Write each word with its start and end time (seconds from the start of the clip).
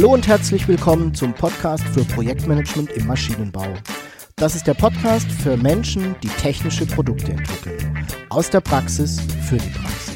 Hallo 0.00 0.14
und 0.14 0.26
herzlich 0.26 0.66
willkommen 0.66 1.14
zum 1.14 1.34
Podcast 1.34 1.84
für 1.88 2.02
Projektmanagement 2.04 2.90
im 2.92 3.06
Maschinenbau. 3.06 3.66
Das 4.34 4.54
ist 4.54 4.66
der 4.66 4.72
Podcast 4.72 5.30
für 5.30 5.58
Menschen, 5.58 6.16
die 6.22 6.28
technische 6.28 6.86
Produkte 6.86 7.32
entwickeln. 7.32 8.06
Aus 8.30 8.48
der 8.48 8.62
Praxis 8.62 9.20
für 9.46 9.58
die 9.58 9.68
Praxis. 9.68 10.14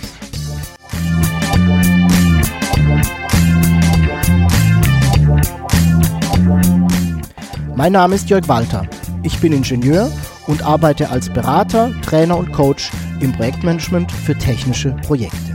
Mein 7.76 7.92
Name 7.92 8.14
ist 8.14 8.30
Jörg 8.30 8.48
Walter. 8.48 8.88
Ich 9.22 9.38
bin 9.40 9.52
Ingenieur 9.52 10.10
und 10.46 10.62
arbeite 10.62 11.10
als 11.10 11.28
Berater, 11.28 11.92
Trainer 12.00 12.38
und 12.38 12.52
Coach 12.52 12.90
im 13.20 13.32
Projektmanagement 13.32 14.10
für 14.10 14.34
technische 14.34 14.92
Projekte. 15.02 15.53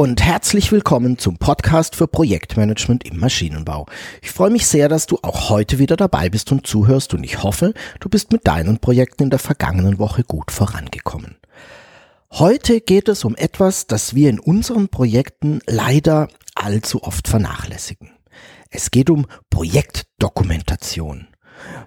Und 0.00 0.22
herzlich 0.22 0.72
willkommen 0.72 1.18
zum 1.18 1.36
Podcast 1.36 1.94
für 1.94 2.08
Projektmanagement 2.08 3.04
im 3.04 3.18
Maschinenbau. 3.18 3.84
Ich 4.22 4.30
freue 4.30 4.48
mich 4.48 4.66
sehr, 4.66 4.88
dass 4.88 5.04
du 5.04 5.18
auch 5.20 5.50
heute 5.50 5.78
wieder 5.78 5.94
dabei 5.94 6.30
bist 6.30 6.50
und 6.52 6.66
zuhörst 6.66 7.12
und 7.12 7.22
ich 7.22 7.42
hoffe, 7.42 7.74
du 8.00 8.08
bist 8.08 8.32
mit 8.32 8.46
deinen 8.46 8.78
Projekten 8.78 9.24
in 9.24 9.28
der 9.28 9.38
vergangenen 9.38 9.98
Woche 9.98 10.24
gut 10.24 10.52
vorangekommen. 10.52 11.36
Heute 12.30 12.80
geht 12.80 13.10
es 13.10 13.26
um 13.26 13.36
etwas, 13.36 13.88
das 13.88 14.14
wir 14.14 14.30
in 14.30 14.40
unseren 14.40 14.88
Projekten 14.88 15.60
leider 15.66 16.28
allzu 16.54 17.02
oft 17.02 17.28
vernachlässigen. 17.28 18.10
Es 18.70 18.90
geht 18.90 19.10
um 19.10 19.26
Projektdokumentation. 19.50 21.28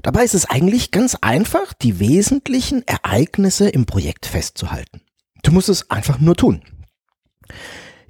Dabei 0.04 0.24
ist 0.24 0.36
es 0.36 0.46
eigentlich 0.46 0.92
ganz 0.92 1.18
einfach, 1.22 1.74
die 1.74 2.00
wesentlichen 2.00 2.88
Ereignisse 2.88 3.70
im 3.70 3.88
Projekt 3.88 4.28
festzuhalten. 4.28 5.02
Du 5.42 5.52
musst 5.52 5.70
es 5.70 5.90
einfach 5.90 6.20
nur 6.20 6.36
tun. 6.36 6.62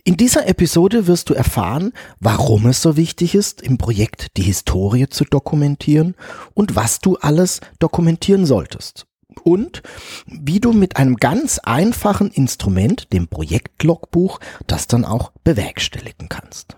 In 0.06 0.18
dieser 0.18 0.48
Episode 0.50 1.08
wirst 1.08 1.30
du 1.30 1.34
erfahren, 1.34 1.94
warum 2.20 2.66
es 2.66 2.82
so 2.82 2.98
wichtig 2.98 3.36
ist, 3.36 3.62
im 3.62 3.78
Projekt 3.78 4.36
die 4.36 4.42
Historie 4.42 5.08
zu 5.08 5.24
dokumentieren 5.24 6.16
und 6.54 6.76
was 6.76 7.00
du 7.00 7.16
alles 7.18 7.62
dokumentieren 7.80 8.46
solltest. 8.46 9.06
Und 9.44 9.82
wie 10.26 10.60
du 10.60 10.74
mit 10.74 10.98
einem 10.98 11.16
ganz 11.16 11.58
einfachen 11.60 12.32
Instrument, 12.32 13.14
dem 13.14 13.30
Projektlogbuch, 13.30 14.40
das 14.68 14.88
dann 14.88 15.06
auch 15.06 15.32
bewerkstelligen 15.46 16.28
kannst. 16.28 16.76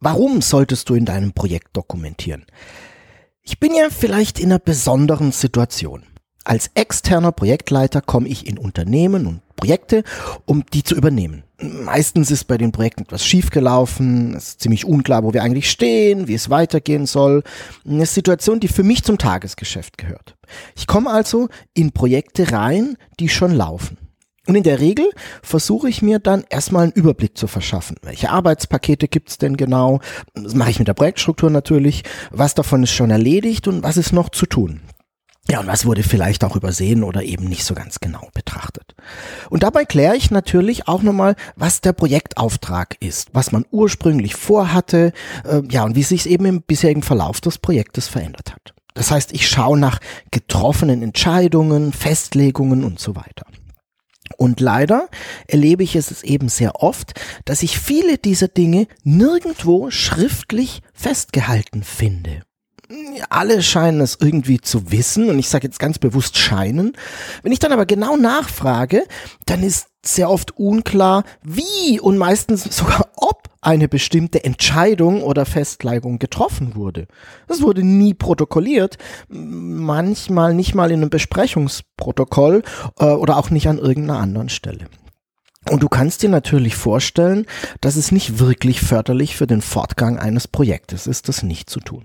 Warum 0.00 0.40
solltest 0.40 0.88
du 0.88 0.94
in 0.94 1.04
deinem 1.04 1.32
Projekt 1.32 1.76
dokumentieren? 1.76 2.46
Ich 3.42 3.60
bin 3.60 3.74
ja 3.74 3.88
vielleicht 3.90 4.40
in 4.40 4.46
einer 4.46 4.58
besonderen 4.58 5.30
Situation. 5.30 6.04
Als 6.44 6.70
externer 6.74 7.32
Projektleiter 7.32 8.00
komme 8.00 8.28
ich 8.28 8.46
in 8.46 8.58
Unternehmen 8.58 9.26
und 9.26 9.40
Projekte, 9.56 10.02
um 10.44 10.64
die 10.72 10.82
zu 10.82 10.96
übernehmen. 10.96 11.44
Meistens 11.60 12.32
ist 12.32 12.44
bei 12.46 12.58
den 12.58 12.72
Projekten 12.72 13.02
etwas 13.02 13.24
schiefgelaufen, 13.24 14.34
es 14.34 14.48
ist 14.48 14.60
ziemlich 14.60 14.84
unklar, 14.84 15.22
wo 15.22 15.32
wir 15.32 15.44
eigentlich 15.44 15.70
stehen, 15.70 16.26
wie 16.26 16.34
es 16.34 16.50
weitergehen 16.50 17.06
soll. 17.06 17.44
Eine 17.86 18.06
Situation, 18.06 18.58
die 18.58 18.66
für 18.66 18.82
mich 18.82 19.04
zum 19.04 19.18
Tagesgeschäft 19.18 19.98
gehört. 19.98 20.36
Ich 20.74 20.88
komme 20.88 21.10
also 21.10 21.48
in 21.74 21.92
Projekte 21.92 22.50
rein, 22.50 22.96
die 23.20 23.28
schon 23.28 23.52
laufen. 23.52 23.98
Und 24.48 24.56
in 24.56 24.64
der 24.64 24.80
Regel 24.80 25.08
versuche 25.44 25.88
ich 25.88 26.02
mir 26.02 26.18
dann 26.18 26.44
erstmal 26.50 26.82
einen 26.82 26.92
Überblick 26.92 27.38
zu 27.38 27.46
verschaffen. 27.46 27.96
Welche 28.02 28.30
Arbeitspakete 28.30 29.06
gibt's 29.06 29.38
denn 29.38 29.56
genau? 29.56 30.00
Das 30.34 30.56
mache 30.56 30.70
ich 30.70 30.80
mit 30.80 30.88
der 30.88 30.94
Projektstruktur 30.94 31.48
natürlich. 31.50 32.02
Was 32.32 32.54
davon 32.54 32.82
ist 32.82 32.90
schon 32.90 33.10
erledigt 33.10 33.68
und 33.68 33.84
was 33.84 33.96
ist 33.96 34.12
noch 34.12 34.30
zu 34.30 34.46
tun? 34.46 34.80
Ja, 35.48 35.60
und 35.60 35.66
was 35.66 35.84
wurde 35.84 36.02
vielleicht 36.02 36.44
auch 36.44 36.54
übersehen 36.54 37.02
oder 37.02 37.22
eben 37.24 37.44
nicht 37.44 37.64
so 37.64 37.74
ganz 37.74 37.98
genau 37.98 38.28
betrachtet. 38.32 38.94
Und 39.50 39.64
dabei 39.64 39.84
kläre 39.84 40.16
ich 40.16 40.30
natürlich 40.30 40.86
auch 40.86 41.02
nochmal, 41.02 41.34
was 41.56 41.80
der 41.80 41.92
Projektauftrag 41.92 42.96
ist, 43.00 43.28
was 43.32 43.50
man 43.50 43.66
ursprünglich 43.70 44.36
vorhatte, 44.36 45.12
äh, 45.44 45.62
ja, 45.68 45.82
und 45.84 45.96
wie 45.96 46.04
sich 46.04 46.20
es 46.20 46.26
eben 46.26 46.44
im 46.46 46.62
bisherigen 46.62 47.02
Verlauf 47.02 47.40
des 47.40 47.58
Projektes 47.58 48.06
verändert 48.06 48.52
hat. 48.52 48.72
Das 48.94 49.10
heißt, 49.10 49.32
ich 49.32 49.48
schaue 49.48 49.78
nach 49.78 49.98
getroffenen 50.30 51.02
Entscheidungen, 51.02 51.92
Festlegungen 51.92 52.84
und 52.84 53.00
so 53.00 53.16
weiter. 53.16 53.46
Und 54.36 54.60
leider 54.60 55.08
erlebe 55.48 55.82
ich 55.82 55.96
es 55.96 56.22
eben 56.22 56.48
sehr 56.48 56.82
oft, 56.82 57.20
dass 57.44 57.62
ich 57.62 57.78
viele 57.78 58.16
dieser 58.16 58.48
Dinge 58.48 58.86
nirgendwo 59.02 59.90
schriftlich 59.90 60.82
festgehalten 60.94 61.82
finde 61.82 62.42
alle 63.30 63.62
scheinen 63.62 64.00
es 64.00 64.18
irgendwie 64.20 64.60
zu 64.60 64.90
wissen 64.90 65.28
und 65.28 65.38
ich 65.38 65.48
sage 65.48 65.66
jetzt 65.66 65.78
ganz 65.78 65.98
bewusst 65.98 66.36
scheinen. 66.36 66.92
Wenn 67.42 67.52
ich 67.52 67.58
dann 67.58 67.72
aber 67.72 67.86
genau 67.86 68.16
nachfrage, 68.16 69.04
dann 69.46 69.62
ist 69.62 69.88
sehr 70.04 70.30
oft 70.30 70.58
unklar, 70.58 71.24
wie 71.42 72.00
und 72.00 72.18
meistens 72.18 72.64
sogar 72.76 73.08
ob 73.16 73.48
eine 73.60 73.86
bestimmte 73.86 74.42
Entscheidung 74.42 75.22
oder 75.22 75.46
Festlegung 75.46 76.18
getroffen 76.18 76.74
wurde. 76.74 77.06
Das 77.46 77.62
wurde 77.62 77.84
nie 77.84 78.12
protokolliert, 78.12 78.98
manchmal 79.28 80.52
nicht 80.52 80.74
mal 80.74 80.90
in 80.90 81.00
einem 81.00 81.10
Besprechungsprotokoll 81.10 82.64
äh, 82.98 83.04
oder 83.04 83.36
auch 83.36 83.50
nicht 83.50 83.68
an 83.68 83.78
irgendeiner 83.78 84.18
anderen 84.18 84.48
Stelle. 84.48 84.86
Und 85.70 85.80
du 85.80 85.88
kannst 85.88 86.22
dir 86.22 86.28
natürlich 86.28 86.74
vorstellen, 86.74 87.46
dass 87.80 87.94
es 87.94 88.10
nicht 88.10 88.40
wirklich 88.40 88.80
förderlich 88.80 89.36
für 89.36 89.46
den 89.46 89.62
Fortgang 89.62 90.18
eines 90.18 90.48
Projektes 90.48 91.06
ist, 91.06 91.28
das 91.28 91.44
nicht 91.44 91.70
zu 91.70 91.78
tun. 91.78 92.04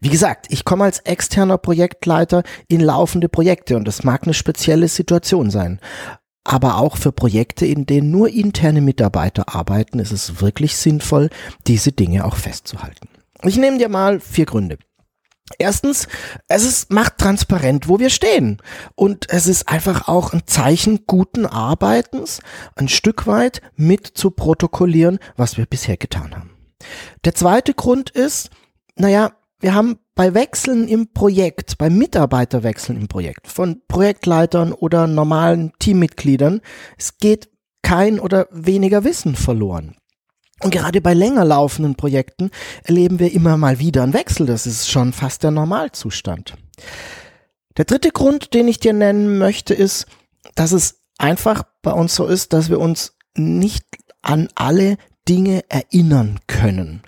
Wie 0.00 0.08
gesagt, 0.08 0.46
ich 0.50 0.64
komme 0.64 0.84
als 0.84 1.00
externer 1.00 1.58
Projektleiter 1.58 2.42
in 2.68 2.80
laufende 2.80 3.28
Projekte 3.28 3.76
und 3.76 3.86
das 3.86 4.04
mag 4.04 4.24
eine 4.24 4.34
spezielle 4.34 4.88
Situation 4.88 5.50
sein. 5.50 5.80
Aber 6.44 6.78
auch 6.78 6.96
für 6.96 7.12
Projekte, 7.12 7.66
in 7.66 7.86
denen 7.86 8.10
nur 8.10 8.28
interne 8.28 8.80
Mitarbeiter 8.80 9.54
arbeiten, 9.54 10.00
ist 10.00 10.10
es 10.10 10.40
wirklich 10.40 10.76
sinnvoll, 10.76 11.30
diese 11.66 11.92
Dinge 11.92 12.24
auch 12.24 12.36
festzuhalten. 12.36 13.08
Ich 13.44 13.56
nehme 13.56 13.78
dir 13.78 13.88
mal 13.88 14.20
vier 14.20 14.46
Gründe. 14.46 14.78
Erstens, 15.58 16.08
es 16.48 16.64
ist, 16.64 16.90
macht 16.92 17.18
transparent, 17.18 17.88
wo 17.88 17.98
wir 17.98 18.10
stehen. 18.10 18.58
Und 18.94 19.28
es 19.30 19.46
ist 19.46 19.68
einfach 19.68 20.08
auch 20.08 20.32
ein 20.32 20.46
Zeichen 20.46 21.06
guten 21.06 21.46
Arbeitens, 21.46 22.40
ein 22.76 22.88
Stück 22.88 23.26
weit 23.26 23.60
mit 23.76 24.06
zu 24.06 24.30
protokollieren, 24.30 25.18
was 25.36 25.58
wir 25.58 25.66
bisher 25.66 25.96
getan 25.96 26.34
haben. 26.34 26.50
Der 27.24 27.34
zweite 27.34 27.74
Grund 27.74 28.10
ist, 28.10 28.50
naja, 28.96 29.32
wir 29.62 29.74
haben 29.74 29.98
bei 30.14 30.34
Wechseln 30.34 30.88
im 30.88 31.12
Projekt, 31.12 31.78
bei 31.78 31.88
Mitarbeiterwechseln 31.88 33.00
im 33.00 33.08
Projekt, 33.08 33.46
von 33.46 33.80
Projektleitern 33.88 34.72
oder 34.72 35.06
normalen 35.06 35.72
Teammitgliedern, 35.78 36.60
es 36.98 37.18
geht 37.18 37.48
kein 37.82 38.20
oder 38.20 38.48
weniger 38.50 39.04
Wissen 39.04 39.36
verloren. 39.36 39.96
Und 40.62 40.72
gerade 40.72 41.00
bei 41.00 41.14
länger 41.14 41.44
laufenden 41.44 41.96
Projekten 41.96 42.50
erleben 42.84 43.18
wir 43.18 43.32
immer 43.32 43.56
mal 43.56 43.78
wieder 43.78 44.02
einen 44.02 44.12
Wechsel. 44.12 44.46
Das 44.46 44.66
ist 44.66 44.88
schon 44.88 45.12
fast 45.12 45.42
der 45.42 45.50
Normalzustand. 45.50 46.54
Der 47.76 47.84
dritte 47.84 48.10
Grund, 48.10 48.54
den 48.54 48.68
ich 48.68 48.78
dir 48.78 48.92
nennen 48.92 49.38
möchte, 49.38 49.74
ist, 49.74 50.06
dass 50.54 50.72
es 50.72 51.00
einfach 51.18 51.64
bei 51.82 51.92
uns 51.92 52.14
so 52.14 52.26
ist, 52.26 52.52
dass 52.52 52.68
wir 52.68 52.78
uns 52.78 53.16
nicht 53.34 53.84
an 54.22 54.48
alle 54.54 54.98
Dinge 55.28 55.64
erinnern 55.68 56.38
können. 56.46 57.02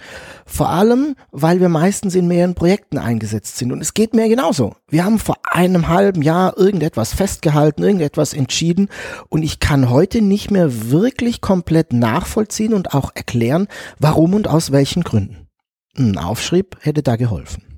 Vor 0.55 0.69
allem, 0.69 1.17
weil 1.33 1.59
wir 1.59 1.69
meistens 1.69 2.15
in 2.15 2.29
mehreren 2.29 2.55
Projekten 2.55 2.97
eingesetzt 2.97 3.57
sind. 3.57 3.73
Und 3.73 3.81
es 3.81 3.93
geht 3.93 4.15
mir 4.15 4.29
genauso. 4.29 4.77
Wir 4.89 5.05
haben 5.05 5.19
vor 5.19 5.39
einem 5.51 5.89
halben 5.89 6.23
Jahr 6.23 6.57
irgendetwas 6.57 7.13
festgehalten, 7.13 7.83
irgendetwas 7.83 8.35
entschieden. 8.35 8.89
Und 9.29 9.43
ich 9.43 9.59
kann 9.59 9.91
heute 9.91 10.23
nicht 10.23 10.53
mehr 10.53 10.93
wirklich 10.93 11.41
komplett 11.41 11.93
nachvollziehen 11.93 12.73
und 12.73 12.95
auch 12.95 13.11
erklären, 13.17 13.67
warum 13.99 14.33
und 14.33 14.47
aus 14.47 14.71
welchen 14.71 15.03
Gründen. 15.03 15.49
Ein 15.99 16.19
Aufschrieb 16.19 16.77
hätte 16.83 17.03
da 17.03 17.17
geholfen. 17.17 17.74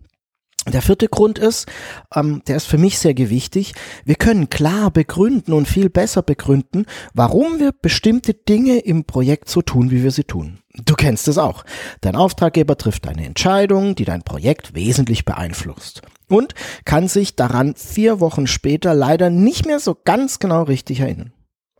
Der 0.73 0.83
vierte 0.83 1.09
Grund 1.09 1.39
ist, 1.39 1.67
ähm, 2.15 2.43
der 2.49 2.57
ist 2.57 2.67
für 2.67 2.79
mich 2.79 2.99
sehr 2.99 3.15
gewichtig, 3.15 3.75
wir 4.05 4.17
können 4.17 4.51
klar 4.51 4.91
begründen 4.91 5.53
und 5.53 5.69
viel 5.69 5.89
besser 5.91 6.23
begründen, 6.23 6.87
warum 7.15 7.61
wir 7.61 7.73
bestimmte 7.73 8.35
Dinge 8.35 8.79
im 8.79 9.05
Projekt 9.05 9.49
so 9.49 9.63
tun, 9.63 9.91
wie 9.93 10.03
wir 10.03 10.11
sie 10.11 10.25
tun. 10.25 10.59
Du 10.85 10.95
kennst 10.95 11.29
es 11.29 11.39
auch. 11.39 11.65
Dein 12.01 12.17
Auftraggeber 12.17 12.77
trifft 12.77 13.07
eine 13.07 13.25
Entscheidung, 13.25 13.95
die 13.95 14.05
dein 14.05 14.23
Projekt 14.23 14.75
wesentlich 14.75 15.25
beeinflusst 15.25 16.03
und 16.29 16.55
kann 16.85 17.09
sich 17.09 17.37
daran 17.37 17.75
vier 17.77 18.21
Wochen 18.21 18.47
später 18.47 18.93
leider 18.93 19.31
nicht 19.31 19.67
mehr 19.67 19.79
so 19.79 19.97
ganz 20.05 20.39
genau 20.39 20.65
richtig 20.65 21.01
erinnern. 21.01 21.33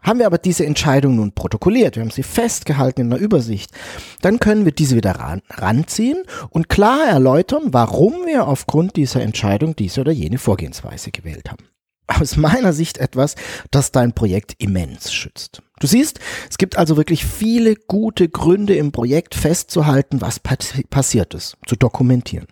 Haben 0.07 0.21
wir 0.21 0.27
aber 0.27 0.39
diese 0.39 0.65
Entscheidung 0.65 1.17
nun 1.17 1.33
protokolliert, 1.33 1.97
wir 1.97 2.03
haben 2.05 2.13
sie 2.13 2.23
festgehalten 2.23 3.01
in 3.01 3.13
einer 3.13 3.21
Übersicht, 3.21 3.73
dann 4.23 4.39
können 4.39 4.65
wir 4.65 4.71
diese 4.71 4.95
wieder 4.95 5.17
ran, 5.17 5.43
ranziehen 5.51 6.23
und 6.51 6.69
klar 6.69 7.09
erläutern, 7.09 7.73
warum 7.73 8.25
wir 8.25 8.47
aufgrund 8.47 8.95
dieser 8.95 9.23
Entscheidung 9.23 9.75
diese 9.75 10.03
oder 10.03 10.13
jene 10.13 10.39
Vorgehensweise 10.39 11.11
gewählt 11.11 11.51
haben. 11.51 11.65
Aus 12.07 12.37
meiner 12.37 12.73
Sicht 12.73 12.99
etwas, 12.99 13.35
das 13.73 13.91
dein 13.91 14.13
Projekt 14.13 14.55
immens 14.59 15.13
schützt. 15.13 15.61
Du 15.81 15.89
siehst, 15.89 16.21
es 16.49 16.57
gibt 16.57 16.79
also 16.79 16.97
wirklich 16.97 17.27
viele 17.27 17.75
gute 17.75 18.29
Gründe 18.29 18.77
im 18.77 18.93
Projekt 18.93 19.35
festzuhalten, 19.35 20.21
was 20.21 20.39
passiert 20.39 21.35
ist, 21.35 21.57
zu 21.67 21.75
dokumentieren. 21.75 22.47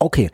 Okay, 0.00 0.30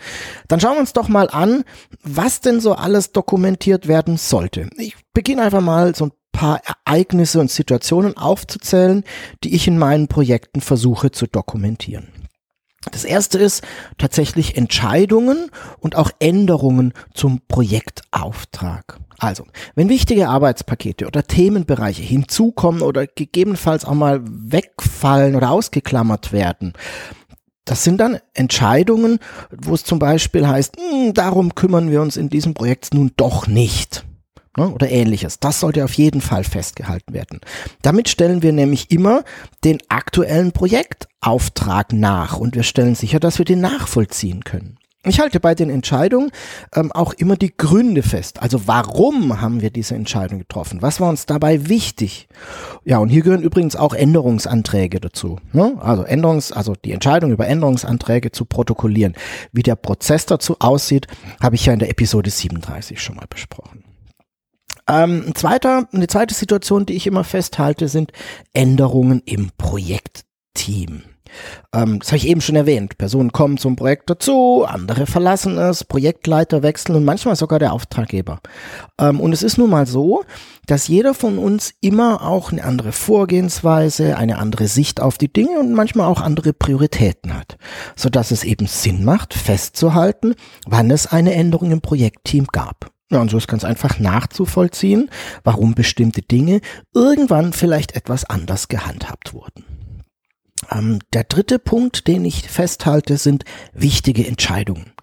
dann 0.48 0.58
schauen 0.58 0.74
wir 0.74 0.80
uns 0.80 0.94
doch 0.94 1.08
mal 1.08 1.28
an, 1.28 1.64
was 2.02 2.40
denn 2.40 2.60
so 2.60 2.72
alles 2.72 3.12
dokumentiert 3.12 3.88
werden 3.88 4.16
sollte. 4.16 4.70
Ich 4.78 4.96
beginne 5.14 5.42
einfach 5.42 5.60
mal 5.60 5.94
so 5.94 6.06
ein 6.06 6.12
paar 6.32 6.60
Ereignisse 6.64 7.40
und 7.40 7.50
Situationen 7.50 8.16
aufzuzählen, 8.16 9.04
die 9.42 9.54
ich 9.54 9.66
in 9.66 9.78
meinen 9.78 10.08
Projekten 10.08 10.60
versuche 10.60 11.10
zu 11.10 11.26
dokumentieren. 11.26 12.08
Das 12.90 13.04
erste 13.04 13.38
ist 13.38 13.62
tatsächlich 13.96 14.56
Entscheidungen 14.56 15.50
und 15.80 15.96
auch 15.96 16.10
Änderungen 16.18 16.92
zum 17.14 17.40
Projektauftrag. 17.48 18.98
Also, 19.18 19.46
wenn 19.74 19.88
wichtige 19.88 20.28
Arbeitspakete 20.28 21.06
oder 21.06 21.22
Themenbereiche 21.22 22.02
hinzukommen 22.02 22.82
oder 22.82 23.06
gegebenenfalls 23.06 23.86
auch 23.86 23.94
mal 23.94 24.20
wegfallen 24.24 25.34
oder 25.34 25.50
ausgeklammert 25.50 26.32
werden, 26.32 26.74
das 27.64 27.84
sind 27.84 27.98
dann 27.98 28.18
Entscheidungen, 28.34 29.18
wo 29.50 29.72
es 29.72 29.84
zum 29.84 29.98
Beispiel 29.98 30.46
heißt, 30.46 30.76
hm, 30.76 31.14
darum 31.14 31.54
kümmern 31.54 31.90
wir 31.90 32.02
uns 32.02 32.18
in 32.18 32.28
diesem 32.28 32.52
Projekt 32.52 32.92
nun 32.92 33.12
doch 33.16 33.46
nicht. 33.46 34.04
Ne, 34.56 34.68
oder 34.68 34.88
ähnliches. 34.88 35.40
Das 35.40 35.58
sollte 35.58 35.84
auf 35.84 35.94
jeden 35.94 36.20
Fall 36.20 36.44
festgehalten 36.44 37.12
werden. 37.12 37.40
Damit 37.82 38.08
stellen 38.08 38.42
wir 38.42 38.52
nämlich 38.52 38.92
immer 38.92 39.24
den 39.64 39.78
aktuellen 39.88 40.52
Projektauftrag 40.52 41.92
nach 41.92 42.36
und 42.36 42.54
wir 42.54 42.62
stellen 42.62 42.94
sicher, 42.94 43.18
dass 43.18 43.38
wir 43.38 43.44
den 43.44 43.60
nachvollziehen 43.60 44.44
können. 44.44 44.78
Ich 45.06 45.20
halte 45.20 45.38
bei 45.38 45.54
den 45.54 45.68
Entscheidungen 45.68 46.30
ähm, 46.74 46.90
auch 46.90 47.12
immer 47.12 47.36
die 47.36 47.54
Gründe 47.54 48.02
fest. 48.02 48.40
Also 48.40 48.66
warum 48.66 49.40
haben 49.40 49.60
wir 49.60 49.70
diese 49.70 49.94
Entscheidung 49.94 50.38
getroffen? 50.38 50.80
Was 50.80 50.98
war 50.98 51.10
uns 51.10 51.26
dabei 51.26 51.68
wichtig? 51.68 52.26
Ja, 52.84 52.98
und 52.98 53.10
hier 53.10 53.22
gehören 53.22 53.42
übrigens 53.42 53.76
auch 53.76 53.92
Änderungsanträge 53.92 55.00
dazu. 55.00 55.38
Ne? 55.52 55.76
Also 55.80 56.04
Änderungs, 56.04 56.52
also 56.52 56.74
die 56.74 56.92
Entscheidung 56.92 57.32
über 57.32 57.46
Änderungsanträge 57.46 58.32
zu 58.32 58.46
protokollieren. 58.46 59.14
Wie 59.52 59.62
der 59.62 59.76
Prozess 59.76 60.24
dazu 60.24 60.56
aussieht, 60.60 61.06
habe 61.42 61.56
ich 61.56 61.66
ja 61.66 61.74
in 61.74 61.80
der 61.80 61.90
Episode 61.90 62.30
37 62.30 63.02
schon 63.02 63.16
mal 63.16 63.26
besprochen. 63.28 63.84
Ähm, 64.88 65.24
ein 65.28 65.34
zweiter, 65.34 65.88
eine 65.92 66.06
zweite 66.06 66.34
Situation, 66.34 66.86
die 66.86 66.94
ich 66.94 67.06
immer 67.06 67.24
festhalte, 67.24 67.88
sind 67.88 68.12
Änderungen 68.52 69.22
im 69.24 69.50
Projektteam. 69.56 71.02
Ähm, 71.72 71.98
das 71.98 72.08
habe 72.08 72.18
ich 72.18 72.28
eben 72.28 72.40
schon 72.40 72.56
erwähnt. 72.56 72.98
Personen 72.98 73.32
kommen 73.32 73.58
zum 73.58 73.76
Projekt 73.76 74.10
dazu, 74.10 74.64
andere 74.66 75.06
verlassen 75.06 75.58
es, 75.58 75.84
Projektleiter 75.84 76.62
wechseln 76.62 76.96
und 76.96 77.04
manchmal 77.04 77.36
sogar 77.36 77.58
der 77.58 77.72
Auftraggeber. 77.72 78.40
Ähm, 78.98 79.20
und 79.20 79.32
es 79.32 79.42
ist 79.42 79.58
nun 79.58 79.70
mal 79.70 79.86
so, 79.86 80.24
dass 80.66 80.88
jeder 80.88 81.14
von 81.14 81.38
uns 81.38 81.74
immer 81.80 82.22
auch 82.22 82.52
eine 82.52 82.64
andere 82.64 82.92
Vorgehensweise, 82.92 84.16
eine 84.16 84.38
andere 84.38 84.68
Sicht 84.68 85.00
auf 85.00 85.18
die 85.18 85.32
Dinge 85.32 85.58
und 85.58 85.72
manchmal 85.72 86.06
auch 86.06 86.20
andere 86.20 86.52
Prioritäten 86.52 87.34
hat, 87.34 87.56
so 87.96 88.08
dass 88.08 88.30
es 88.30 88.44
eben 88.44 88.66
Sinn 88.66 89.04
macht, 89.04 89.34
festzuhalten, 89.34 90.34
wann 90.66 90.90
es 90.90 91.06
eine 91.06 91.34
Änderung 91.34 91.72
im 91.72 91.80
Projektteam 91.80 92.46
gab. 92.46 92.90
Ja, 93.14 93.20
und 93.20 93.30
so 93.30 93.36
ist 93.36 93.46
ganz 93.46 93.62
einfach 93.62 94.00
nachzuvollziehen, 94.00 95.08
warum 95.44 95.76
bestimmte 95.76 96.20
Dinge 96.20 96.60
irgendwann 96.94 97.52
vielleicht 97.52 97.94
etwas 97.94 98.24
anders 98.24 98.66
gehandhabt 98.66 99.32
wurden. 99.32 99.64
Ähm, 100.68 100.98
der 101.12 101.22
dritte 101.22 101.60
Punkt, 101.60 102.08
den 102.08 102.24
ich 102.24 102.48
festhalte, 102.50 103.16
sind 103.16 103.44
wichtige 103.72 104.26
Entscheidungen. 104.26 104.94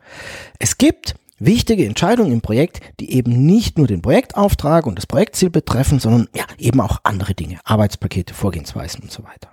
Es 0.60 0.78
gibt 0.78 1.16
wichtige 1.42 1.86
Entscheidungen 1.86 2.32
im 2.32 2.42
Projekt, 2.42 2.80
die 3.00 3.14
eben 3.14 3.46
nicht 3.46 3.78
nur 3.78 3.88
den 3.88 4.02
Projektauftrag 4.02 4.86
und 4.86 4.98
das 4.98 5.08
Projektziel 5.08 5.50
betreffen, 5.50 6.00
sondern 6.00 6.28
ja, 6.36 6.46
eben 6.58 6.80
auch 6.82 7.00
andere 7.04 7.34
Dinge, 7.34 7.60
Arbeitspakete, 7.64 8.34
Vorgehensweisen 8.34 9.04
und 9.04 9.12
so 9.12 9.24
weiter. 9.24 9.50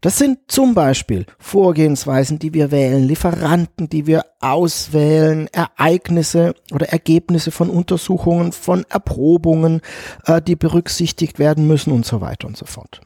Das 0.00 0.16
sind 0.16 0.38
zum 0.48 0.74
Beispiel 0.74 1.26
Vorgehensweisen, 1.38 2.38
die 2.38 2.54
wir 2.54 2.70
wählen, 2.70 3.02
Lieferanten, 3.04 3.88
die 3.88 4.06
wir 4.06 4.24
auswählen, 4.40 5.48
Ereignisse 5.52 6.54
oder 6.72 6.88
Ergebnisse 6.88 7.50
von 7.50 7.68
Untersuchungen, 7.68 8.52
von 8.52 8.84
Erprobungen, 8.88 9.82
äh, 10.24 10.40
die 10.40 10.56
berücksichtigt 10.56 11.38
werden 11.38 11.66
müssen 11.66 11.92
und 11.92 12.06
so 12.06 12.20
weiter 12.20 12.46
und 12.46 12.56
so 12.56 12.64
fort. 12.64 13.00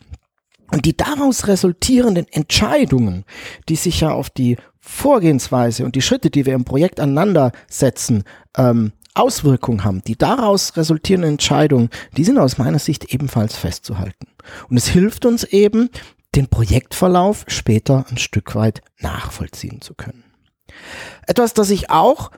Und 0.73 0.87
die 0.87 0.97
daraus 0.97 1.47
resultierenden 1.47 2.27
Entscheidungen, 2.31 3.25
die 3.69 3.77
sich 3.77 4.01
ja 4.01 4.11
auf 4.11 4.31
die 4.31 4.57
Vorgehensweise 4.87 5.85
und 5.85 5.95
die 5.95 6.03
Schritte, 6.03 6.31
die 6.31 6.45
wir 6.45 6.55
im 6.55 6.65
Projekt 6.65 7.01
aneinander 7.01 7.53
setzen, 7.69 8.25
ähm, 8.57 8.93
Auswirkungen 9.15 9.85
haben, 9.85 10.03
die 10.05 10.17
daraus 10.17 10.77
resultierenden 10.77 11.33
Entscheidungen, 11.33 11.89
die 12.17 12.25
sind 12.25 12.39
aus 12.39 12.59
meiner 12.59 12.79
Sicht 12.79 13.13
ebenfalls 13.15 13.57
festzuhalten. 13.57 14.27
Und 14.69 14.77
es 14.77 14.89
hilft 14.89 15.25
uns 15.25 15.45
eben, 15.45 15.89
den 16.35 16.49
Projektverlauf 16.49 17.45
später 17.47 18.05
ein 18.11 18.19
Stück 18.19 18.55
weit 18.55 18.83
nachvollziehen 18.99 19.81
zu 19.81 19.95
können. 19.95 20.25
Etwas, 21.27 21.55
das 21.55 21.71
ich 21.71 21.91
auch 21.91 22.31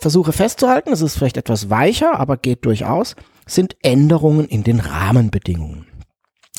versuche 0.00 0.32
festzuhalten, 0.32 0.92
es 0.92 1.00
ist 1.00 1.16
vielleicht 1.16 1.36
etwas 1.36 1.70
weicher, 1.70 2.18
aber 2.18 2.36
geht 2.36 2.66
durchaus, 2.66 3.14
sind 3.46 3.76
Änderungen 3.82 4.46
in 4.46 4.64
den 4.64 4.80
Rahmenbedingungen. 4.80 5.86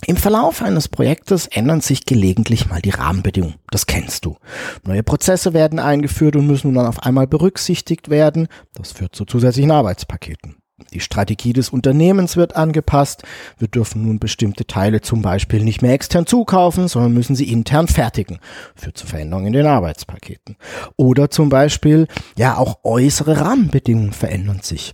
Im 0.08 0.18
Verlauf 0.18 0.62
eines 0.62 0.88
Projektes 0.88 1.48
ändern 1.48 1.82
sich 1.82 2.06
gelegentlich 2.06 2.70
mal 2.70 2.80
die 2.80 2.92
Rahmenbedingungen. 2.92 3.56
Das 3.72 3.88
kennst 3.88 4.26
du. 4.26 4.38
Neue 4.86 5.02
Prozesse 5.02 5.54
werden 5.54 5.80
eingeführt 5.80 6.36
und 6.36 6.46
müssen 6.46 6.68
nun 6.68 6.76
dann 6.76 6.86
auf 6.86 7.02
einmal 7.04 7.26
berücksichtigt 7.26 8.10
werden. 8.10 8.48
Das 8.76 8.92
führt 8.92 9.16
zu 9.16 9.26
zusätzlichen 9.26 9.72
Arbeitspaketen. 9.72 10.58
Die 10.94 11.00
Strategie 11.00 11.54
des 11.54 11.70
Unternehmens 11.70 12.38
wird 12.38 12.56
angepasst. 12.56 13.24
Wir 13.58 13.68
dürfen 13.68 14.04
nun 14.04 14.20
bestimmte 14.20 14.68
Teile 14.68 15.02
zum 15.02 15.24
Beispiel 15.24 15.64
nicht 15.64 15.82
mehr 15.82 15.94
extern 15.94 16.28
zukaufen, 16.28 16.88
sondern 16.88 17.14
müssen 17.14 17.36
sie 17.36 17.50
intern 17.52 17.88
fertigen. 17.88 18.40
Führt 18.76 18.98
zu 18.98 19.08
Veränderungen 19.08 19.48
in 19.48 19.54
den 19.54 19.66
Arbeitspaketen. 19.66 20.58
Oder 20.98 21.32
zum 21.32 21.50
Beispiel, 21.50 22.08
ja, 22.38 22.58
auch 22.58 22.80
äußere 22.84 23.40
Rahmenbedingungen 23.40 24.12
verändern 24.12 24.60
sich 24.62 24.94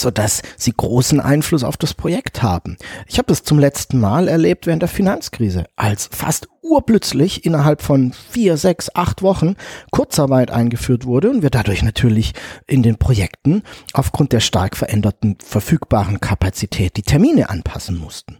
so 0.00 0.10
dass 0.10 0.42
sie 0.56 0.72
großen 0.72 1.20
Einfluss 1.20 1.64
auf 1.64 1.76
das 1.76 1.94
Projekt 1.94 2.42
haben. 2.42 2.76
Ich 3.06 3.18
habe 3.18 3.26
das 3.26 3.42
zum 3.42 3.58
letzten 3.58 3.98
Mal 4.00 4.28
erlebt 4.28 4.66
während 4.66 4.82
der 4.82 4.88
Finanzkrise, 4.88 5.64
als 5.76 6.08
fast 6.12 6.48
urplötzlich 6.62 7.44
innerhalb 7.44 7.82
von 7.82 8.12
vier, 8.30 8.56
sechs, 8.56 8.90
acht 8.94 9.22
Wochen 9.22 9.56
Kurzarbeit 9.90 10.50
eingeführt 10.50 11.04
wurde 11.04 11.30
und 11.30 11.42
wir 11.42 11.50
dadurch 11.50 11.82
natürlich 11.82 12.32
in 12.66 12.82
den 12.82 12.96
Projekten 12.96 13.62
aufgrund 13.92 14.32
der 14.32 14.40
stark 14.40 14.76
veränderten 14.76 15.36
verfügbaren 15.44 16.20
Kapazität 16.20 16.96
die 16.96 17.02
Termine 17.02 17.50
anpassen 17.50 17.98
mussten. 17.98 18.38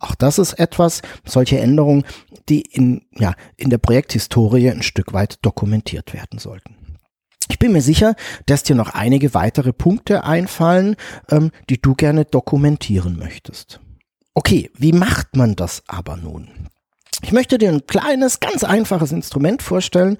Auch 0.00 0.14
das 0.14 0.38
ist 0.38 0.54
etwas, 0.54 1.02
solche 1.24 1.58
Änderungen, 1.58 2.04
die 2.48 2.60
in, 2.60 3.06
ja, 3.16 3.34
in 3.56 3.70
der 3.70 3.78
Projekthistorie 3.78 4.70
ein 4.70 4.82
Stück 4.82 5.12
weit 5.12 5.38
dokumentiert 5.42 6.12
werden 6.12 6.38
sollten. 6.38 6.81
Ich 7.52 7.58
bin 7.58 7.72
mir 7.72 7.82
sicher, 7.82 8.14
dass 8.46 8.62
dir 8.62 8.74
noch 8.74 8.94
einige 8.94 9.34
weitere 9.34 9.74
Punkte 9.74 10.24
einfallen, 10.24 10.96
ähm, 11.30 11.50
die 11.68 11.82
du 11.82 11.94
gerne 11.94 12.24
dokumentieren 12.24 13.18
möchtest. 13.18 13.78
Okay, 14.32 14.70
wie 14.74 14.92
macht 14.92 15.36
man 15.36 15.54
das 15.54 15.82
aber 15.86 16.16
nun? 16.16 16.48
Ich 17.20 17.30
möchte 17.30 17.58
dir 17.58 17.68
ein 17.68 17.86
kleines, 17.86 18.40
ganz 18.40 18.64
einfaches 18.64 19.12
Instrument 19.12 19.62
vorstellen, 19.62 20.16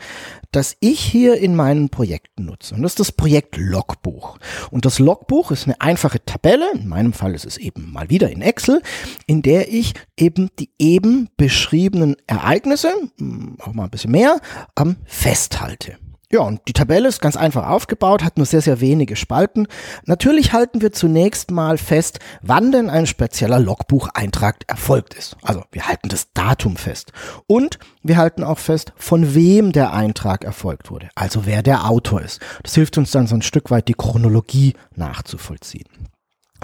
das 0.50 0.76
ich 0.80 1.00
hier 1.00 1.38
in 1.38 1.56
meinen 1.56 1.88
Projekten 1.88 2.44
nutze. 2.44 2.74
Und 2.74 2.82
das 2.82 2.92
ist 2.92 3.00
das 3.00 3.12
Projekt 3.12 3.56
Logbuch. 3.56 4.36
Und 4.70 4.84
das 4.84 4.98
Logbuch 4.98 5.52
ist 5.52 5.66
eine 5.66 5.80
einfache 5.80 6.22
Tabelle, 6.22 6.70
in 6.74 6.86
meinem 6.86 7.14
Fall 7.14 7.34
ist 7.34 7.46
es 7.46 7.56
eben 7.56 7.92
mal 7.92 8.10
wieder 8.10 8.28
in 8.28 8.42
Excel, 8.42 8.82
in 9.26 9.40
der 9.40 9.72
ich 9.72 9.94
eben 10.18 10.50
die 10.58 10.68
eben 10.78 11.30
beschriebenen 11.38 12.14
Ereignisse, 12.26 12.92
hm, 13.16 13.56
auch 13.58 13.72
mal 13.72 13.84
ein 13.84 13.90
bisschen 13.90 14.12
mehr, 14.12 14.38
ähm, 14.78 14.96
festhalte. 15.06 15.96
Ja, 16.34 16.40
und 16.40 16.62
die 16.66 16.72
Tabelle 16.72 17.08
ist 17.08 17.20
ganz 17.20 17.36
einfach 17.36 17.68
aufgebaut, 17.68 18.24
hat 18.24 18.38
nur 18.38 18.46
sehr, 18.46 18.62
sehr 18.62 18.80
wenige 18.80 19.16
Spalten. 19.16 19.68
Natürlich 20.06 20.54
halten 20.54 20.80
wir 20.80 20.90
zunächst 20.90 21.50
mal 21.50 21.76
fest, 21.76 22.20
wann 22.40 22.72
denn 22.72 22.88
ein 22.88 23.06
spezieller 23.06 23.60
Logbucheintrag 23.60 24.64
erfolgt 24.66 25.12
ist. 25.12 25.36
Also 25.42 25.62
wir 25.72 25.86
halten 25.86 26.08
das 26.08 26.32
Datum 26.32 26.76
fest. 26.76 27.12
Und 27.46 27.78
wir 28.02 28.16
halten 28.16 28.44
auch 28.44 28.58
fest, 28.58 28.94
von 28.96 29.34
wem 29.34 29.72
der 29.72 29.92
Eintrag 29.92 30.44
erfolgt 30.44 30.90
wurde. 30.90 31.10
Also 31.14 31.44
wer 31.44 31.62
der 31.62 31.90
Autor 31.90 32.22
ist. 32.22 32.40
Das 32.62 32.74
hilft 32.74 32.96
uns 32.96 33.10
dann 33.10 33.26
so 33.26 33.34
ein 33.34 33.42
Stück 33.42 33.70
weit 33.70 33.88
die 33.88 33.94
Chronologie 33.94 34.72
nachzuvollziehen. 34.96 36.11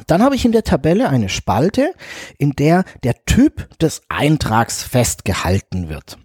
Dann 0.08 0.22
habe 0.22 0.34
ich 0.34 0.44
in 0.44 0.52
der 0.52 0.64
Tabelle 0.64 1.10
eine 1.10 1.28
Spalte, 1.28 1.92
in 2.38 2.52
der 2.52 2.84
der 3.04 3.24
Typ 3.26 3.78
des 3.78 4.02
Eintrags 4.08 4.82
festgehalten 4.82 5.88
wird. 5.88 6.18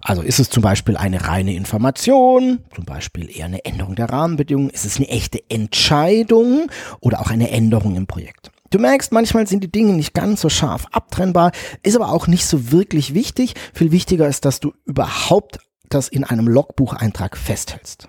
Also 0.00 0.22
ist 0.22 0.38
es 0.38 0.48
zum 0.48 0.62
Beispiel 0.62 0.96
eine 0.96 1.26
reine 1.26 1.54
Information, 1.54 2.60
zum 2.74 2.84
Beispiel 2.84 3.28
eher 3.36 3.46
eine 3.46 3.64
Änderung 3.64 3.96
der 3.96 4.08
Rahmenbedingungen, 4.08 4.70
ist 4.70 4.84
es 4.84 4.96
eine 4.96 5.08
echte 5.08 5.42
Entscheidung 5.50 6.70
oder 7.00 7.20
auch 7.20 7.30
eine 7.30 7.50
Änderung 7.50 7.96
im 7.96 8.06
Projekt. 8.06 8.50
Du 8.70 8.78
merkst, 8.78 9.12
manchmal 9.12 9.46
sind 9.46 9.64
die 9.64 9.70
Dinge 9.70 9.94
nicht 9.94 10.14
ganz 10.14 10.40
so 10.40 10.48
scharf 10.48 10.86
abtrennbar, 10.92 11.50
ist 11.82 11.96
aber 11.96 12.10
auch 12.10 12.28
nicht 12.28 12.46
so 12.46 12.70
wirklich 12.70 13.14
wichtig. 13.14 13.54
Viel 13.72 13.90
wichtiger 13.90 14.28
ist, 14.28 14.44
dass 14.44 14.60
du 14.60 14.72
überhaupt 14.84 15.58
das 15.88 16.08
in 16.08 16.22
einem 16.22 16.46
Logbucheintrag 16.46 17.36
festhältst. 17.36 18.08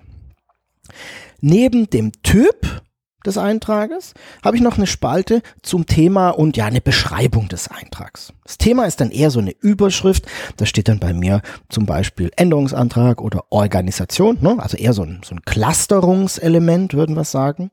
Neben 1.40 1.90
dem 1.90 2.12
Typ 2.22 2.82
des 3.26 3.38
Eintrages 3.38 4.14
habe 4.44 4.56
ich 4.56 4.62
noch 4.62 4.76
eine 4.76 4.86
Spalte 4.86 5.42
zum 5.62 5.86
Thema 5.86 6.30
und 6.30 6.56
ja 6.56 6.66
eine 6.66 6.80
Beschreibung 6.80 7.48
des 7.48 7.68
Eintrags. 7.68 8.32
Das 8.44 8.58
Thema 8.58 8.84
ist 8.84 9.00
dann 9.00 9.10
eher 9.10 9.30
so 9.30 9.40
eine 9.40 9.54
Überschrift. 9.60 10.26
Da 10.56 10.66
steht 10.66 10.88
dann 10.88 11.00
bei 11.00 11.12
mir 11.12 11.42
zum 11.68 11.84
Beispiel 11.84 12.30
Änderungsantrag 12.36 13.20
oder 13.20 13.44
Organisation, 13.50 14.38
ne? 14.40 14.56
also 14.58 14.76
eher 14.76 14.92
so 14.92 15.02
ein, 15.02 15.20
so 15.24 15.34
ein 15.34 15.42
Clusterungselement, 15.42 16.94
würden 16.94 17.16
wir 17.16 17.24
sagen. 17.24 17.70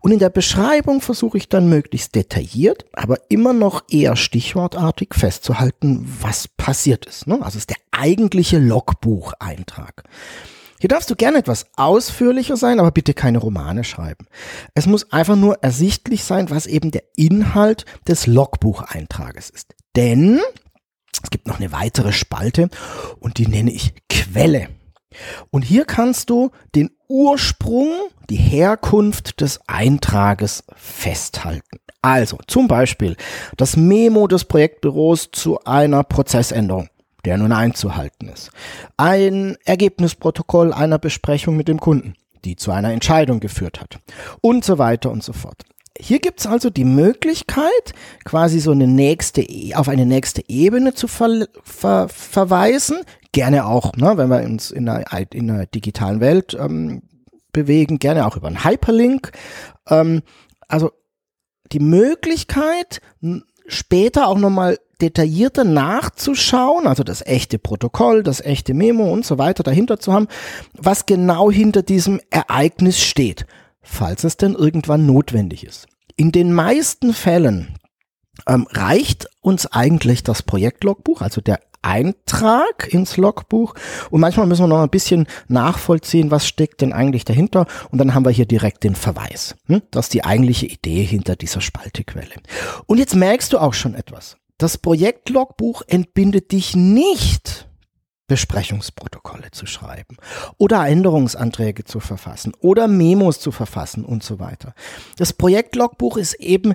Und 0.00 0.12
in 0.12 0.18
der 0.18 0.30
Beschreibung 0.30 1.00
versuche 1.00 1.38
ich 1.38 1.48
dann 1.48 1.68
möglichst 1.68 2.14
detailliert, 2.14 2.84
aber 2.92 3.16
immer 3.28 3.52
noch 3.52 3.82
eher 3.90 4.16
stichwortartig 4.16 5.14
festzuhalten, 5.14 6.06
was 6.20 6.48
passiert 6.48 7.06
ist. 7.06 7.26
Ne? 7.26 7.38
Also 7.42 7.58
ist 7.58 7.70
der 7.70 7.76
eigentliche 7.90 8.58
Logbucheintrag. 8.58 10.04
Hier 10.82 10.88
darfst 10.88 11.10
du 11.10 11.14
gerne 11.14 11.38
etwas 11.38 11.66
ausführlicher 11.76 12.56
sein, 12.56 12.80
aber 12.80 12.90
bitte 12.90 13.14
keine 13.14 13.38
Romane 13.38 13.84
schreiben. 13.84 14.26
Es 14.74 14.86
muss 14.86 15.12
einfach 15.12 15.36
nur 15.36 15.62
ersichtlich 15.62 16.24
sein, 16.24 16.50
was 16.50 16.66
eben 16.66 16.90
der 16.90 17.04
Inhalt 17.14 17.84
des 18.08 18.26
Logbucheintrages 18.26 19.48
ist. 19.48 19.76
Denn 19.94 20.40
es 21.12 21.30
gibt 21.30 21.46
noch 21.46 21.60
eine 21.60 21.70
weitere 21.70 22.10
Spalte 22.10 22.68
und 23.20 23.38
die 23.38 23.46
nenne 23.46 23.70
ich 23.70 23.94
Quelle. 24.08 24.70
Und 25.50 25.62
hier 25.62 25.84
kannst 25.84 26.30
du 26.30 26.50
den 26.74 26.90
Ursprung, 27.06 27.92
die 28.28 28.34
Herkunft 28.34 29.40
des 29.40 29.60
Eintrages 29.68 30.64
festhalten. 30.74 31.78
Also 32.00 32.38
zum 32.48 32.66
Beispiel 32.66 33.16
das 33.56 33.76
Memo 33.76 34.26
des 34.26 34.46
Projektbüros 34.46 35.30
zu 35.30 35.62
einer 35.62 36.02
Prozessänderung 36.02 36.88
der 37.24 37.38
nun 37.38 37.52
einzuhalten 37.52 38.28
ist. 38.28 38.50
Ein 38.96 39.56
Ergebnisprotokoll 39.64 40.72
einer 40.72 40.98
Besprechung 40.98 41.56
mit 41.56 41.68
dem 41.68 41.80
Kunden, 41.80 42.14
die 42.44 42.56
zu 42.56 42.72
einer 42.72 42.92
Entscheidung 42.92 43.40
geführt 43.40 43.80
hat. 43.80 43.98
Und 44.40 44.64
so 44.64 44.78
weiter 44.78 45.10
und 45.10 45.22
so 45.22 45.32
fort. 45.32 45.62
Hier 45.98 46.20
gibt's 46.20 46.46
also 46.46 46.70
die 46.70 46.84
Möglichkeit, 46.84 47.94
quasi 48.24 48.60
so 48.60 48.72
eine 48.72 48.86
nächste, 48.86 49.42
e, 49.42 49.74
auf 49.74 49.88
eine 49.88 50.06
nächste 50.06 50.42
Ebene 50.48 50.94
zu 50.94 51.06
ver, 51.06 51.46
ver, 51.62 52.08
verweisen. 52.08 52.98
Gerne 53.32 53.66
auch, 53.66 53.94
ne, 53.96 54.16
wenn 54.16 54.28
wir 54.28 54.42
uns 54.42 54.70
in 54.70 54.88
einer, 54.88 55.04
in 55.32 55.50
einer 55.50 55.66
digitalen 55.66 56.20
Welt 56.20 56.56
ähm, 56.58 57.02
bewegen, 57.52 57.98
gerne 57.98 58.26
auch 58.26 58.36
über 58.36 58.48
einen 58.48 58.64
Hyperlink. 58.64 59.32
Ähm, 59.88 60.22
also 60.66 60.90
die 61.72 61.80
Möglichkeit, 61.80 63.00
später 63.72 64.28
auch 64.28 64.38
nochmal 64.38 64.78
detaillierter 65.00 65.64
nachzuschauen, 65.64 66.86
also 66.86 67.02
das 67.02 67.26
echte 67.26 67.58
Protokoll, 67.58 68.22
das 68.22 68.40
echte 68.40 68.72
Memo 68.72 69.12
und 69.12 69.26
so 69.26 69.36
weiter 69.38 69.62
dahinter 69.62 69.98
zu 69.98 70.12
haben, 70.12 70.28
was 70.74 71.06
genau 71.06 71.50
hinter 71.50 71.82
diesem 71.82 72.20
Ereignis 72.30 73.00
steht, 73.00 73.46
falls 73.82 74.24
es 74.24 74.36
denn 74.36 74.54
irgendwann 74.54 75.04
notwendig 75.06 75.64
ist. 75.64 75.86
In 76.16 76.30
den 76.30 76.52
meisten 76.52 77.14
Fällen 77.14 77.78
ähm, 78.46 78.66
reicht 78.70 79.28
uns 79.40 79.66
eigentlich 79.66 80.22
das 80.22 80.42
Projektlogbuch, 80.42 81.20
also 81.20 81.40
der 81.40 81.60
Eintrag 81.82 82.88
ins 82.92 83.16
Logbuch 83.16 83.74
und 84.10 84.20
manchmal 84.20 84.46
müssen 84.46 84.62
wir 84.62 84.68
noch 84.68 84.82
ein 84.82 84.90
bisschen 84.90 85.26
nachvollziehen, 85.48 86.30
was 86.30 86.46
steckt 86.46 86.80
denn 86.80 86.92
eigentlich 86.92 87.24
dahinter 87.24 87.66
und 87.90 87.98
dann 87.98 88.14
haben 88.14 88.24
wir 88.24 88.30
hier 88.30 88.46
direkt 88.46 88.84
den 88.84 88.94
Verweis. 88.94 89.56
Hm? 89.66 89.82
Das 89.90 90.06
ist 90.06 90.14
die 90.14 90.24
eigentliche 90.24 90.66
Idee 90.66 91.04
hinter 91.04 91.36
dieser 91.36 91.60
Spaltequelle. 91.60 92.22
Und 92.86 92.98
jetzt 92.98 93.14
merkst 93.14 93.52
du 93.52 93.58
auch 93.58 93.74
schon 93.74 93.94
etwas. 93.94 94.36
Das 94.58 94.78
Projektlogbuch 94.78 95.82
entbindet 95.88 96.52
dich 96.52 96.76
nicht, 96.76 97.68
Besprechungsprotokolle 98.28 99.50
zu 99.50 99.66
schreiben 99.66 100.16
oder 100.56 100.86
Änderungsanträge 100.86 101.84
zu 101.84 102.00
verfassen 102.00 102.52
oder 102.60 102.88
Memos 102.88 103.40
zu 103.40 103.50
verfassen 103.50 104.04
und 104.04 104.22
so 104.22 104.38
weiter. 104.38 104.74
Das 105.16 105.32
Projektlogbuch 105.32 106.16
ist 106.16 106.34
eben 106.34 106.74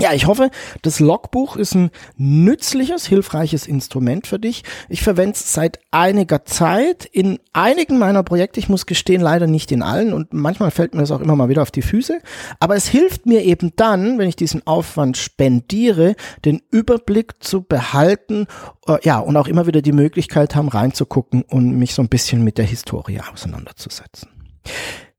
Ja, 0.00 0.12
ich 0.12 0.26
hoffe, 0.26 0.50
das 0.82 0.98
Logbuch 0.98 1.54
ist 1.54 1.76
ein 1.76 1.90
nützliches, 2.16 3.06
hilfreiches 3.06 3.68
Instrument 3.68 4.26
für 4.26 4.40
dich. 4.40 4.64
Ich 4.88 5.04
verwende 5.04 5.36
es 5.36 5.52
seit 5.52 5.78
einiger 5.92 6.44
Zeit 6.44 7.04
in 7.04 7.38
einigen 7.52 7.98
meiner 7.98 8.24
Projekte. 8.24 8.58
Ich 8.58 8.68
muss 8.68 8.86
gestehen, 8.86 9.20
leider 9.20 9.46
nicht 9.46 9.70
in 9.70 9.82
allen 9.82 10.12
und 10.12 10.32
manchmal 10.32 10.72
fällt 10.72 10.94
mir 10.94 11.00
das 11.02 11.12
auch 11.12 11.20
immer 11.20 11.36
mal 11.36 11.48
wieder 11.48 11.62
auf 11.62 11.70
die 11.70 11.80
Füße. 11.80 12.20
Aber 12.58 12.74
es 12.74 12.88
hilft 12.88 13.26
mir 13.26 13.42
eben 13.44 13.72
dann, 13.76 14.18
wenn 14.18 14.28
ich 14.28 14.34
diesen 14.34 14.66
Aufwand 14.66 15.16
spendiere, 15.16 16.16
den 16.44 16.60
Überblick 16.72 17.34
zu 17.38 17.62
behalten, 17.62 18.48
äh, 18.88 18.98
ja, 19.04 19.20
und 19.20 19.36
auch 19.36 19.46
immer 19.46 19.68
wieder 19.68 19.80
die 19.80 19.92
Möglichkeit 19.92 20.56
haben, 20.56 20.66
reinzugucken 20.66 21.42
und 21.42 21.78
mich 21.78 21.94
so 21.94 22.02
ein 22.02 22.08
bisschen 22.08 22.42
mit 22.42 22.58
der 22.58 22.64
Historie 22.64 23.20
auseinanderzusetzen. 23.32 24.28